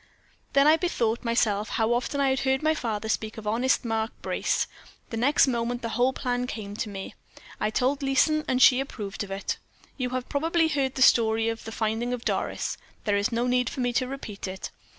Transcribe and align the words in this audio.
"Then 0.53 0.65
I 0.65 0.77
bethought 0.77 1.23
myself 1.23 1.69
how 1.69 1.93
often 1.93 2.19
I 2.19 2.31
had 2.31 2.39
heard 2.39 2.63
my 2.63 2.73
father 2.73 3.07
speak 3.07 3.37
of 3.37 3.45
honest 3.45 3.85
Mark 3.85 4.11
Brace. 4.23 4.65
The 5.11 5.17
next 5.17 5.45
moment 5.45 5.83
the 5.83 5.89
whole 5.89 6.11
plan 6.11 6.47
came 6.47 6.75
to 6.77 6.89
me. 6.89 7.13
I 7.59 7.69
told 7.69 8.01
Leeson, 8.01 8.43
and 8.47 8.59
she 8.59 8.79
approved 8.79 9.23
of 9.23 9.29
it. 9.29 9.59
You 9.97 10.09
have 10.09 10.27
probably 10.27 10.69
heard 10.69 10.95
the 10.95 11.03
story 11.03 11.49
of 11.49 11.65
the 11.65 11.71
finding 11.71 12.13
of 12.13 12.25
Doris; 12.25 12.77
there 13.05 13.15
is 13.15 13.31
no 13.31 13.45
need 13.45 13.69
for 13.69 13.81
me 13.81 13.93
to 13.93 14.07
repeat 14.07 14.47
it. 14.47 14.71